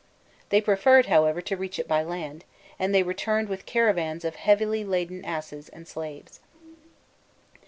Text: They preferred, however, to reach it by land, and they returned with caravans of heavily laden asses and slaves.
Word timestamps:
They 0.49 0.61
preferred, 0.61 1.05
however, 1.05 1.41
to 1.43 1.55
reach 1.55 1.77
it 1.77 1.87
by 1.87 2.01
land, 2.01 2.43
and 2.79 2.91
they 2.91 3.03
returned 3.03 3.49
with 3.49 3.67
caravans 3.67 4.25
of 4.25 4.35
heavily 4.35 4.83
laden 4.83 5.23
asses 5.23 5.69
and 5.69 5.87
slaves. 5.87 6.39